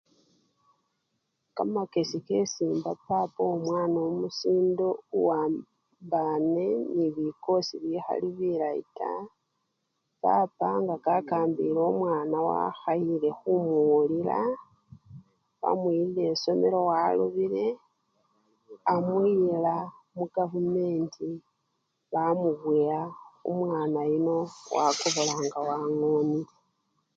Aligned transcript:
Kamakesi 1.55 2.17
kesi 2.27 2.61
emba 2.71 2.91
papa 3.05 3.41
womwana 3.49 3.99
omusinde 4.09 4.87
owambane 5.17 6.65
nebikosi 6.95 7.73
bikhali 7.83 8.27
bilayi 8.37 8.83
taa, 8.97 9.23
papa 10.23 10.67
nga 10.81 11.17
kambile 11.29 11.79
omwana 11.91 12.37
wakhayile 12.49 13.29
khumuwulila, 13.39 14.39
wamuyilile 15.61 16.21
esomelo 16.33 16.79
walobile, 16.89 17.65
amuyila 18.93 19.75
mukavumenti 20.17 21.29
bamuboya, 22.13 22.99
omwana 23.49 23.99
yuno 24.11 24.37
wakobola 24.75 25.33
nga 25.45 25.59
wangonele. 25.67 26.51